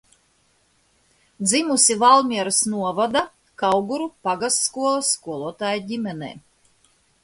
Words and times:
Dzimusi 1.49 1.93
Valmieras 2.05 2.63
novada 2.73 3.23
Kauguru 3.65 4.11
pagastskolas 4.27 5.15
skolotāja 5.19 5.89
ģimenē. 5.93 6.37